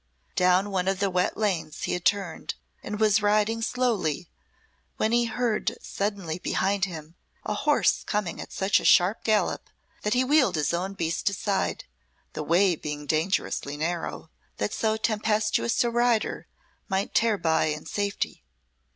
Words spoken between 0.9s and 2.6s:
the wet lanes he had turned